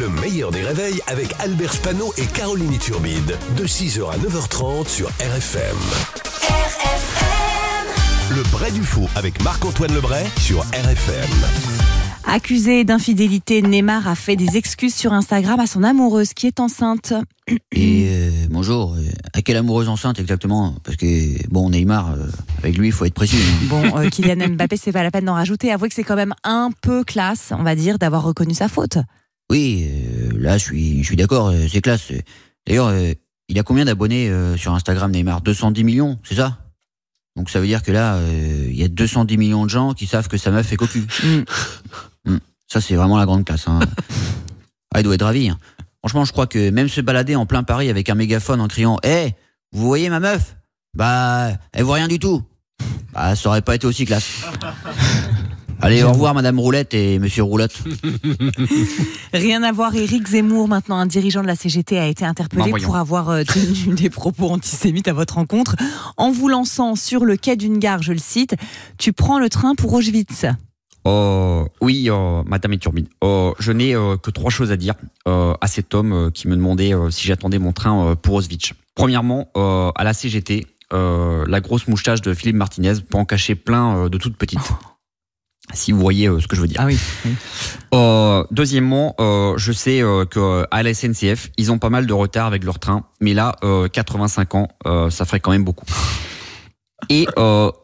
Le 0.00 0.08
meilleur 0.20 0.50
des 0.50 0.62
réveils 0.62 1.00
avec 1.06 1.34
Albert 1.38 1.72
Spano 1.72 2.12
et 2.18 2.26
Caroline 2.26 2.76
Turbide. 2.78 3.36
De 3.56 3.64
6h 3.64 4.10
à 4.10 4.16
9h30 4.18 4.88
sur 4.88 5.08
RFM. 5.20 5.76
RFM 6.42 8.36
Le 8.36 8.42
Bray 8.50 8.72
du 8.72 8.82
Faux 8.82 9.08
avec 9.14 9.42
Marc-Antoine 9.42 9.94
Lebray 9.94 10.24
sur 10.38 10.60
RFM. 10.60 11.30
Accusé 12.26 12.84
d'infidélité, 12.84 13.60
Neymar 13.62 14.08
a 14.08 14.14
fait 14.14 14.34
des 14.36 14.56
excuses 14.56 14.94
sur 14.94 15.12
Instagram 15.12 15.60
à 15.60 15.66
son 15.66 15.82
amoureuse 15.84 16.32
qui 16.32 16.46
est 16.46 16.58
enceinte. 16.58 17.12
Et 17.70 18.06
euh, 18.08 18.30
bonjour, 18.50 18.94
euh, 18.94 19.02
à 19.34 19.42
quelle 19.42 19.58
amoureuse 19.58 19.88
enceinte 19.90 20.18
exactement? 20.18 20.74
Parce 20.84 20.96
que, 20.96 21.46
bon, 21.50 21.68
Neymar, 21.70 22.12
euh, 22.12 22.26
avec 22.62 22.78
lui, 22.78 22.88
il 22.88 22.92
faut 22.92 23.04
être 23.04 23.14
précis. 23.14 23.36
hein. 23.36 23.66
Bon, 23.68 23.98
euh, 23.98 24.08
Kylian 24.08 24.48
Mbappé, 24.54 24.76
c'est 24.78 24.92
pas 24.92 25.02
la 25.02 25.10
peine 25.10 25.26
d'en 25.26 25.34
rajouter. 25.34 25.70
Avouez 25.70 25.88
que 25.90 25.94
c'est 25.94 26.02
quand 26.04 26.16
même 26.16 26.34
un 26.44 26.70
peu 26.80 27.04
classe, 27.04 27.52
on 27.56 27.62
va 27.62 27.74
dire, 27.76 27.98
d'avoir 27.98 28.22
reconnu 28.22 28.54
sa 28.54 28.68
faute. 28.68 28.96
Oui, 29.50 29.88
euh, 29.90 30.32
là, 30.38 30.58
je 30.58 30.64
suis, 30.64 30.98
je 31.02 31.04
suis 31.06 31.16
d'accord, 31.16 31.48
euh, 31.48 31.66
c'est 31.70 31.80
classe. 31.80 32.12
D'ailleurs, 32.66 32.88
euh, 32.88 33.12
il 33.48 33.58
a 33.58 33.62
combien 33.62 33.84
d'abonnés 33.84 34.28
euh, 34.30 34.56
sur 34.56 34.72
Instagram, 34.74 35.10
Neymar? 35.12 35.42
210 35.42 35.84
millions, 35.84 36.18
c'est 36.24 36.36
ça? 36.36 36.58
Donc 37.36 37.50
ça 37.50 37.60
veut 37.60 37.66
dire 37.66 37.82
que 37.82 37.90
là, 37.90 38.20
il 38.68 38.76
y 38.76 38.84
a 38.84 38.88
210 38.88 39.36
millions 39.36 39.64
de 39.64 39.70
gens 39.70 39.92
qui 39.92 40.06
savent 40.06 40.28
que 40.28 40.36
sa 40.36 40.50
meuf 40.52 40.72
est 40.72 40.76
cocu. 40.76 41.00
Mm. 41.22 41.42
Mm. 42.26 42.38
Ça, 42.68 42.80
c'est 42.80 42.94
vraiment 42.94 43.18
la 43.18 43.26
grande 43.26 43.44
classe. 43.44 43.68
Hein. 43.68 43.80
Ah, 44.94 45.00
il 45.00 45.02
doit 45.02 45.14
être 45.14 45.26
ravi. 45.26 45.50
hein. 45.50 45.58
Franchement, 45.98 46.24
je 46.24 46.32
crois 46.32 46.46
que 46.46 46.70
même 46.70 46.88
se 46.88 47.02
balader 47.02 47.36
en 47.36 47.44
plein 47.44 47.62
Paris 47.64 47.90
avec 47.90 48.08
un 48.08 48.14
mégaphone 48.14 48.62
en 48.62 48.66
criant 48.68 48.96
Hé, 49.02 49.34
vous 49.72 49.84
voyez 49.84 50.08
ma 50.08 50.20
meuf? 50.20 50.56
Bah, 50.96 51.48
elle 51.74 51.84
voit 51.84 51.96
rien 51.96 52.08
du 52.08 52.18
tout. 52.18 52.42
Bah, 53.12 53.36
ça 53.36 53.50
aurait 53.50 53.60
pas 53.60 53.74
été 53.74 53.86
aussi 53.86 54.06
classe. 54.06 54.40
Allez, 55.84 56.02
au 56.02 56.12
revoir, 56.12 56.32
Madame 56.32 56.58
Roulette 56.58 56.94
et 56.94 57.18
Monsieur 57.18 57.42
Roulotte. 57.42 57.76
Rien 59.34 59.62
à 59.62 59.70
voir, 59.70 59.94
Éric 59.94 60.28
Zemmour, 60.28 60.66
maintenant 60.66 60.96
un 60.96 61.04
dirigeant 61.04 61.42
de 61.42 61.46
la 61.46 61.56
CGT, 61.56 61.98
a 61.98 62.06
été 62.06 62.24
interpellé 62.24 62.70
voyons. 62.70 62.86
pour 62.86 62.96
avoir 62.96 63.28
euh, 63.28 63.42
tenu 63.44 63.94
des 63.94 64.08
propos 64.08 64.48
antisémites 64.48 65.08
à 65.08 65.12
votre 65.12 65.34
rencontre 65.34 65.76
en 66.16 66.32
vous 66.32 66.48
lançant 66.48 66.94
sur 66.94 67.26
le 67.26 67.36
quai 67.36 67.56
d'une 67.56 67.78
gare, 67.78 68.02
je 68.02 68.14
le 68.14 68.18
cite, 68.18 68.54
tu 68.96 69.12
prends 69.12 69.38
le 69.38 69.50
train 69.50 69.74
pour 69.74 69.92
Auschwitz. 69.92 70.46
Euh, 71.06 71.64
oui, 71.82 72.08
euh, 72.08 72.42
Madame 72.46 72.72
Iturbide. 72.72 73.08
Euh, 73.22 73.52
je 73.58 73.70
n'ai 73.70 73.94
euh, 73.94 74.16
que 74.16 74.30
trois 74.30 74.50
choses 74.50 74.72
à 74.72 74.78
dire 74.78 74.94
euh, 75.28 75.52
à 75.60 75.66
cet 75.66 75.92
homme 75.92 76.12
euh, 76.14 76.30
qui 76.30 76.48
me 76.48 76.56
demandait 76.56 76.94
euh, 76.94 77.10
si 77.10 77.26
j'attendais 77.26 77.58
mon 77.58 77.72
train 77.72 78.06
euh, 78.06 78.14
pour 78.14 78.36
Auschwitz. 78.36 78.72
Premièrement, 78.94 79.50
euh, 79.58 79.90
à 79.94 80.02
la 80.04 80.14
CGT, 80.14 80.66
euh, 80.94 81.44
la 81.46 81.60
grosse 81.60 81.88
moustache 81.88 82.22
de 82.22 82.32
Philippe 82.32 82.56
Martinez 82.56 82.94
peut 83.06 83.18
en 83.18 83.26
cacher 83.26 83.54
plein 83.54 83.98
euh, 83.98 84.08
de 84.08 84.16
toutes 84.16 84.38
petites. 84.38 84.60
Si 85.72 85.92
vous 85.92 85.98
voyez 85.98 86.28
euh, 86.28 86.40
ce 86.40 86.46
que 86.46 86.56
je 86.56 86.60
veux 86.60 86.66
dire. 86.66 86.80
Ah 86.80 86.86
oui. 86.86 86.98
Euh, 87.94 88.44
deuxièmement, 88.50 89.14
euh, 89.20 89.54
je 89.56 89.72
sais 89.72 90.00
que 90.30 90.66
à 90.70 90.82
la 90.82 90.92
SNCF, 90.92 91.50
ils 91.56 91.72
ont 91.72 91.78
pas 91.78 91.90
mal 91.90 92.06
de 92.06 92.12
retard 92.12 92.46
avec 92.46 92.64
leur 92.64 92.78
train, 92.78 93.04
mais 93.20 93.34
là, 93.34 93.56
euh, 93.62 93.88
85 93.88 94.54
ans, 94.54 94.68
ça 95.10 95.24
ferait 95.24 95.40
quand 95.40 95.52
même 95.52 95.64
beaucoup. 95.64 95.86
Et 97.08 97.26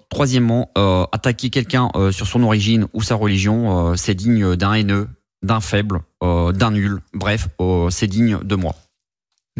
troisièmement, 0.09 0.71
attaquer 1.13 1.51
quelqu'un 1.51 1.91
sur 2.11 2.27
son 2.27 2.43
origine 2.43 2.87
ou 2.93 3.03
sa 3.03 3.15
religion, 3.15 3.95
c'est 3.97 4.15
digne 4.15 4.57
d'un 4.57 4.75
haineux, 4.75 5.09
d'un 5.43 5.61
faible, 5.61 6.01
d'un 6.23 6.71
nul. 6.71 7.01
Bref, 7.15 7.49
c'est 7.91 8.07
digne 8.07 8.39
de 8.43 8.57
moi. 8.57 8.75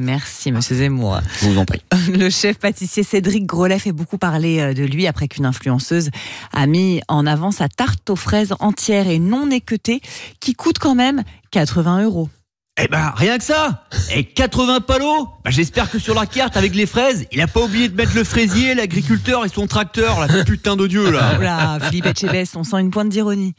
Merci, 0.01 0.51
monsieur 0.51 0.77
Zemmour. 0.77 1.21
Je 1.41 1.47
vous 1.47 1.59
en 1.59 1.67
prie. 1.67 1.83
Le 2.09 2.31
chef 2.31 2.59
pâtissier 2.59 3.03
Cédric 3.03 3.45
Grolet 3.45 3.79
fait 3.79 3.93
beaucoup 3.93 4.17
parler 4.17 4.59
euh, 4.59 4.73
de 4.73 4.83
lui 4.83 5.07
après 5.07 5.29
qu'une 5.29 5.45
influenceuse 5.45 6.09
a 6.55 6.67
mis 6.67 7.03
en 7.09 7.27
avant 7.27 7.51
sa 7.51 7.69
tarte 7.69 8.09
aux 8.09 8.17
fraises 8.17 8.55
entière 8.61 9.09
et 9.09 9.19
non 9.19 9.51
équeutée 9.51 10.01
qui 10.41 10.55
coûte 10.55 10.79
quand 10.79 10.95
même 10.95 11.23
80 11.51 12.05
euros. 12.05 12.31
Eh 12.83 12.89
ben, 12.89 13.13
rien 13.15 13.37
que 13.37 13.45
ça 13.45 13.85
Et 14.15 14.25
80 14.25 14.81
palos 14.81 15.29
bah, 15.45 15.51
J'espère 15.51 15.91
que 15.91 15.99
sur 15.99 16.15
la 16.15 16.25
carte, 16.25 16.57
avec 16.57 16.75
les 16.75 16.87
fraises, 16.87 17.27
il 17.31 17.43
a 17.43 17.47
pas 17.47 17.61
oublié 17.61 17.91
de 17.91 17.95
mettre 17.95 18.15
le 18.15 18.25
fraisier, 18.25 18.75
l'agriculteur 18.75 19.45
et 19.45 19.51
son 19.51 19.67
tracteur, 19.67 20.19
la 20.19 20.45
putain 20.45 20.77
de 20.77 20.87
Dieu, 20.87 21.11
là 21.11 21.37
Oula, 21.39 21.79
Philippe 21.83 22.07
Etchebest, 22.07 22.57
on 22.57 22.65
sent 22.65 22.81
une 22.81 22.91
pointe 22.91 23.11
d'ironie. 23.11 23.55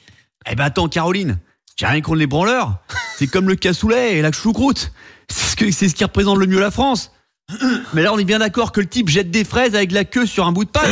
Eh 0.50 0.56
ben, 0.56 0.64
attends, 0.64 0.90
Caroline, 0.90 1.38
j'ai 1.78 1.86
rien 1.86 2.02
contre 2.02 2.18
les 2.18 2.26
branleurs. 2.26 2.80
C'est 3.16 3.28
comme 3.28 3.48
le 3.48 3.56
cassoulet 3.56 4.18
et 4.18 4.22
la 4.24 4.32
choucroute. 4.32 4.92
C'est 5.32 5.88
ce, 5.88 5.96
qui 5.96 6.04
représente 6.04 6.38
le 6.38 6.48
mieux 6.48 6.60
la 6.60 6.72
France. 6.72 7.12
Mais 7.94 8.04
là, 8.04 8.14
on 8.14 8.18
est 8.18 8.24
bien 8.26 8.40
d'accord 8.40 8.72
que 8.72 8.80
le 8.82 8.88
type 8.88 9.10
jette 9.10 9.32
des 9.32 9.44
fraises 9.44 9.76
avec 9.76 9.92
la 9.92 10.06
queue 10.06 10.26
sur 10.26 10.46
un 10.46 10.52
bout 10.52 10.66
de 10.66 10.70
pâte. 10.70 10.90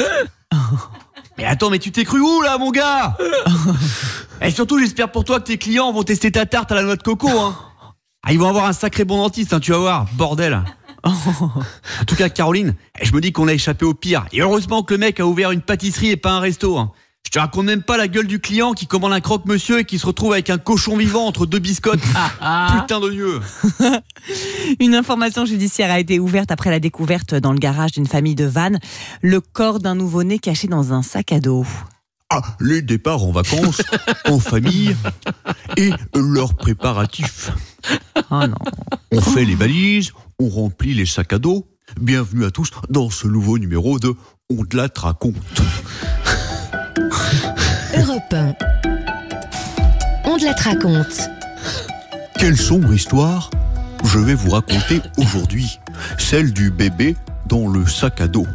Mais 1.38 1.46
attends, 1.46 1.70
mais 1.70 1.80
tu 1.80 1.90
t'es 1.94 2.04
cru 2.04 2.20
où, 2.20 2.42
là, 2.42 2.58
mon 2.58 2.70
gars? 2.70 3.16
Et 4.42 4.52
surtout, 4.52 4.78
j'espère 4.78 5.10
pour 5.10 5.24
toi 5.24 5.40
que 5.40 5.46
tes 5.46 5.58
clients 5.58 5.94
vont 5.94 6.04
tester 6.04 6.32
ta 6.34 6.46
tarte 6.46 6.70
à 6.74 6.76
la 6.76 6.84
noix 6.84 6.98
de 6.98 7.02
coco, 7.04 7.30
hein. 7.30 7.58
Ah, 8.24 8.34
ils 8.34 8.40
vont 8.40 8.50
avoir 8.50 8.66
un 8.66 8.74
sacré 8.74 9.06
bon 9.06 9.18
dentiste, 9.18 9.54
hein, 9.54 9.62
tu 9.62 9.72
vas 9.72 9.78
voir, 9.78 10.06
bordel. 10.16 10.62
En 11.04 11.14
tout 12.06 12.16
cas, 12.16 12.28
Caroline, 12.28 12.76
je 13.02 13.14
me 13.14 13.22
dis 13.22 13.32
qu'on 13.32 13.48
a 13.48 13.54
échappé 13.54 13.86
au 13.86 13.94
pire. 13.94 14.26
Et 14.34 14.42
heureusement 14.42 14.84
que 14.84 14.94
le 14.94 14.98
mec 15.00 15.22
a 15.22 15.26
ouvert 15.26 15.52
une 15.52 15.62
pâtisserie 15.62 16.10
et 16.10 16.18
pas 16.18 16.32
un 16.32 16.42
resto. 16.42 16.78
hein. 16.78 16.92
Je 17.30 17.34
te 17.34 17.38
raconte 17.38 17.68
même 17.68 17.84
pas 17.84 17.96
la 17.96 18.08
gueule 18.08 18.26
du 18.26 18.40
client 18.40 18.74
qui 18.74 18.88
commande 18.88 19.14
un 19.14 19.22
croque-monsieur 19.22 19.82
et 19.82 19.86
qui 19.86 20.00
se 20.00 20.08
retrouve 20.08 20.34
avec 20.34 20.50
un 20.50 20.58
cochon 20.58 20.98
vivant 20.98 21.28
entre 21.28 21.46
deux 21.46 21.60
biscottes. 21.60 22.00
Putain 22.02 23.00
de 23.00 23.12
Dieu. 23.12 23.40
Une 24.80 24.96
information 24.96 25.46
judiciaire 25.46 25.92
a 25.92 26.00
été 26.00 26.20
ouverte 26.20 26.50
après 26.50 26.72
la 26.72 26.80
découverte 26.80 27.36
dans 27.36 27.52
le 27.52 27.60
garage 27.60 27.92
d'une 27.92 28.08
famille 28.08 28.34
de 28.34 28.46
Vannes, 28.46 28.80
le 29.22 29.42
corps 29.42 29.78
d'un 29.78 29.94
nouveau-né 29.94 30.40
caché 30.40 30.68
dans 30.68 30.92
un 30.92 31.04
sac 31.04 31.32
à 31.32 31.40
dos. 31.40 31.68
Ah, 32.32 32.42
les 32.60 32.82
départs 32.82 33.24
en 33.24 33.32
vacances, 33.32 33.84
en 34.26 34.40
famille 34.40 34.96
et 35.78 35.92
leurs 36.16 36.56
préparatifs. 36.56 37.52
Oh 38.32 38.48
non. 38.48 38.58
On 39.12 39.22
fait 39.22 39.46
les 39.46 39.54
valises, 39.54 40.14
on 40.40 40.50
remplit 40.50 40.96
les 40.96 41.06
sacs 41.06 41.34
à 41.34 41.38
dos. 41.38 41.68
Bienvenue 42.02 42.46
à 42.46 42.50
tous 42.50 42.72
dans 42.90 43.12
ce 43.12 43.28
nouveau 43.28 43.60
numéro 43.60 44.00
de 44.00 44.16
On 44.50 44.66
te 44.66 44.76
la 44.76 44.90
te 44.90 45.02
raconte. 45.02 45.36
Europe 48.20 48.34
1 48.34 48.54
On 50.26 50.38
te 50.38 50.46
la 50.46 50.54
te 50.54 50.64
raconte. 50.64 51.30
Quelle 52.38 52.58
sombre 52.58 52.94
histoire 52.94 53.50
je 54.06 54.18
vais 54.18 54.34
vous 54.34 54.52
raconter 54.52 55.02
aujourd'hui. 55.18 55.82
Celle 56.18 56.54
du 56.54 56.72
bébé 56.72 57.18
dans 57.48 57.68
le 57.68 57.86
sac 57.86 58.22
à 58.22 58.28
dos. 58.28 58.48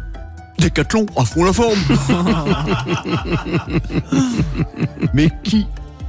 Décathlon 0.57 1.05
à 1.15 1.23
fond 1.23 1.43
la 1.43 1.53
forme. 1.53 1.77
Mais 5.13 5.29
qui 5.43 5.67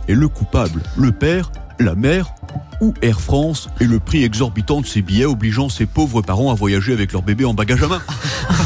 est 0.08 0.14
le 0.14 0.28
coupable? 0.28 0.82
Le 0.96 1.12
père 1.12 1.52
La 1.78 1.94
mère 1.94 2.32
ou 2.80 2.94
Air 3.02 3.20
France? 3.20 3.68
Et 3.80 3.84
le 3.84 4.00
prix 4.00 4.24
exorbitant 4.24 4.80
de 4.80 4.86
ses 4.86 5.02
billets 5.02 5.26
obligeant 5.26 5.68
ses 5.68 5.84
pauvres 5.84 6.22
parents 6.22 6.50
à 6.50 6.54
voyager 6.54 6.94
avec 6.94 7.12
leur 7.12 7.22
bébé 7.22 7.44
en 7.44 7.52
bagage 7.52 7.82
à 7.82 7.88
main? 7.88 8.02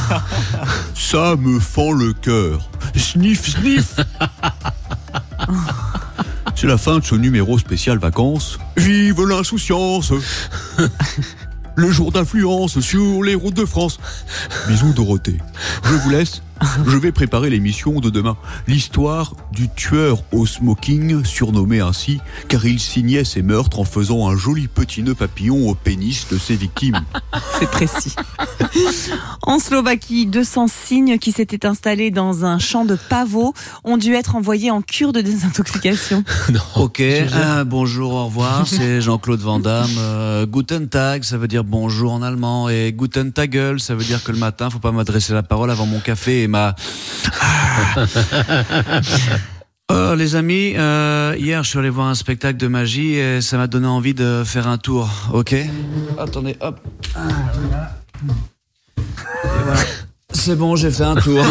Ça 0.95 1.34
me 1.37 1.59
fend 1.59 1.91
le 1.91 2.12
cœur. 2.12 2.71
Sniff, 2.95 3.51
sniff 3.51 3.97
C'est 6.60 6.66
la 6.66 6.76
fin 6.76 6.98
de 6.98 7.04
ce 7.06 7.15
numéro 7.15 7.59
spécial 7.59 7.97
vacances. 7.97 8.59
Vive 8.76 9.26
l'insouciance 9.26 10.12
Le 11.76 11.91
jour 11.91 12.12
d'influence 12.12 12.81
sur 12.81 13.22
les 13.22 13.34
routes 13.34 13.54
de 13.54 13.65
France. 13.65 13.98
Bisous 14.69 14.93
Dorothée. 14.93 15.38
Je 15.84 15.94
vous 15.94 16.10
laisse. 16.10 16.43
Je 16.87 16.97
vais 16.97 17.12
préparer 17.12 17.50
l'émission 17.50 18.00
de 18.00 18.10
demain. 18.10 18.37
L'histoire 18.66 19.34
du 19.53 19.69
tueur 19.71 20.22
au 20.32 20.47
smoking, 20.47 21.25
surnommé 21.25 21.81
ainsi, 21.81 22.21
car 22.48 22.65
il 22.66 22.78
signait 22.78 23.25
ses 23.25 23.43
meurtres 23.43 23.78
en 23.78 23.84
faisant 23.84 24.28
un 24.28 24.37
joli 24.37 24.69
petit 24.69 25.03
nœud 25.03 25.15
papillon 25.15 25.69
au 25.69 25.75
pénis 25.75 26.26
de 26.31 26.38
ses 26.38 26.56
victimes. 26.56 27.00
C'est 27.59 27.71
précis. 27.71 28.15
En 29.43 29.59
Slovaquie, 29.59 30.26
200 30.26 30.66
cygnes 30.69 31.19
qui 31.19 31.32
s'étaient 31.32 31.66
installés 31.66 32.10
dans 32.10 32.44
un 32.44 32.59
champ 32.59 32.84
de 32.84 32.97
pavots 33.09 33.54
ont 33.84 33.97
dû 33.97 34.15
être 34.15 34.37
envoyés 34.37 34.71
en 34.71 34.82
cure 34.82 35.12
de 35.12 35.21
désintoxication. 35.21 36.25
Ok, 36.77 37.00
euh, 37.00 37.65
bonjour, 37.65 38.12
au 38.12 38.27
revoir, 38.27 38.66
c'est 38.66 39.00
Jean-Claude 39.00 39.41
Van 39.41 39.59
Damme. 39.59 39.91
Euh, 39.98 40.47
guten 40.47 40.89
Tag, 40.89 41.24
ça 41.24 41.36
veut 41.36 41.48
dire 41.48 41.65
bonjour 41.65 42.12
en 42.12 42.22
allemand. 42.22 42.68
Et 42.68 42.92
Guten 42.92 43.33
Tagel, 43.33 43.80
ça 43.80 43.95
veut 43.95 44.04
dire 44.04 44.22
que 44.22 44.33
le 44.33 44.39
matin, 44.39 44.71
faut 44.71 44.78
pas 44.78 44.92
m'adresser 44.92 45.33
la 45.33 45.42
parole 45.42 45.71
avant 45.71 45.86
mon 45.86 46.01
café 46.01 46.48
Ah. 46.54 46.74
Euh, 49.91 50.14
les 50.16 50.36
amis, 50.36 50.74
euh, 50.76 51.34
hier, 51.38 51.62
je 51.62 51.70
suis 51.70 51.78
allé 51.78 51.91
voir 51.91 52.08
un 52.08 52.14
spectacle 52.14 52.58
de 52.58 52.68
magie 52.68 53.14
et 53.14 53.41
ça 53.41 53.56
m'a 53.56 53.66
donné 53.66 53.86
envie 53.86 54.14
de 54.14 54.42
faire 54.44 54.68
un 54.68 54.78
tour, 54.78 55.08
ok? 55.32 55.54
Attendez, 56.18 56.56
hop. 56.60 56.78
Voilà. 57.14 57.91
C'est 60.32 60.56
bon, 60.56 60.76
j'ai 60.76 60.91
fait 60.91 61.04
un 61.04 61.16
tour. 61.16 61.42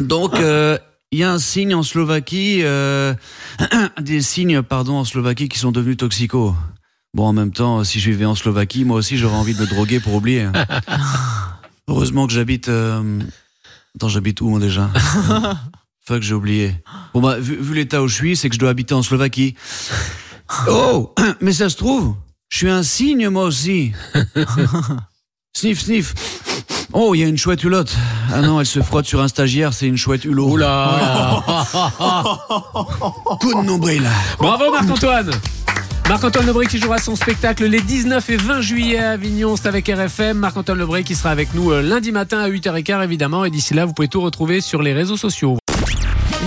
Donc, 0.00 0.34
euh, 0.36 0.78
il 1.10 1.18
y 1.18 1.24
a 1.24 1.32
un 1.32 1.38
signe 1.38 1.74
en 1.74 1.82
Slovaquie, 1.82 2.60
euh, 2.62 3.14
des 4.00 4.20
signes, 4.20 4.62
pardon, 4.62 4.96
en 4.96 5.04
Slovaquie 5.04 5.48
qui 5.48 5.58
sont 5.58 5.72
devenus 5.72 5.96
toxicaux. 5.96 6.54
Bon, 7.14 7.26
en 7.26 7.32
même 7.32 7.52
temps, 7.52 7.82
si 7.82 7.98
je 7.98 8.10
vivais 8.10 8.26
en 8.26 8.34
Slovaquie, 8.34 8.84
moi 8.84 8.98
aussi, 8.98 9.16
j'aurais 9.16 9.36
envie 9.36 9.54
de 9.54 9.60
me 9.60 9.66
droguer 9.66 10.00
pour 10.00 10.14
oublier. 10.14 10.48
Heureusement 11.88 12.26
que 12.26 12.32
j'habite. 12.32 12.68
Euh... 12.68 13.20
Attends, 13.96 14.08
j'habite 14.08 14.40
où, 14.40 14.48
moi, 14.48 14.60
déjà 14.60 14.90
Fuck, 16.06 16.22
j'ai 16.22 16.34
oublié. 16.34 16.74
Bon, 17.12 17.20
bah, 17.20 17.38
vu, 17.38 17.56
vu 17.56 17.74
l'état 17.74 18.02
où 18.02 18.08
je 18.08 18.14
suis, 18.14 18.36
c'est 18.36 18.48
que 18.48 18.54
je 18.54 18.60
dois 18.60 18.70
habiter 18.70 18.94
en 18.94 19.02
Slovaquie. 19.02 19.54
Oh, 20.66 21.14
mais 21.42 21.52
ça 21.52 21.68
se 21.68 21.76
trouve, 21.76 22.14
je 22.48 22.56
suis 22.56 22.70
un 22.70 22.82
cygne 22.82 23.28
moi 23.28 23.44
aussi. 23.44 23.92
sniff, 25.52 25.82
sniff. 25.82 26.14
Oh, 26.94 27.14
il 27.14 27.20
y 27.20 27.22
a 27.22 27.26
une 27.26 27.36
chouette 27.36 27.62
hulotte. 27.64 27.94
Ah 28.32 28.40
non, 28.40 28.58
elle 28.58 28.64
se 28.64 28.80
frotte 28.80 29.04
sur 29.04 29.20
un 29.20 29.28
stagiaire, 29.28 29.74
c'est 29.74 29.86
une 29.86 29.98
chouette 29.98 30.24
hulot. 30.24 30.48
Oula 30.48 31.44
Coup 33.40 33.52
de 33.52 33.62
nombril. 33.62 34.08
Bravo 34.38 34.70
Marc-Antoine 34.72 35.32
Marc-Antoine 36.08 36.46
Lebré 36.46 36.66
qui 36.66 36.78
jouera 36.78 36.96
son 36.96 37.16
spectacle 37.16 37.66
les 37.66 37.82
19 37.82 38.30
et 38.30 38.36
20 38.38 38.60
juillet 38.62 38.98
à 38.98 39.10
Avignon, 39.10 39.56
c'est 39.56 39.68
avec 39.68 39.88
RFM. 39.88 40.38
Marc-Antoine 40.38 40.78
Lebré 40.78 41.04
qui 41.04 41.14
sera 41.14 41.30
avec 41.30 41.52
nous 41.52 41.70
euh, 41.70 41.82
lundi 41.82 42.12
matin 42.12 42.38
à 42.38 42.48
8h15 42.48 43.04
évidemment. 43.04 43.44
Et 43.44 43.50
d'ici 43.50 43.74
là, 43.74 43.84
vous 43.84 43.92
pouvez 43.92 44.08
tout 44.08 44.22
retrouver 44.22 44.62
sur 44.62 44.80
les 44.80 44.94
réseaux 44.94 45.18
sociaux. 45.18 45.58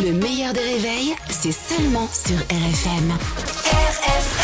Le 0.04 0.13
meilleur 0.13 0.54
des 0.54 0.62
réveils, 0.62 1.13
c'est 1.30 1.52
seulement 1.52 2.10
sur 2.12 2.38
RFM. 2.38 3.13
RFM. 3.66 4.41